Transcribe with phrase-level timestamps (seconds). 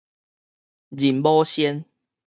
[0.93, 1.85] 認某仙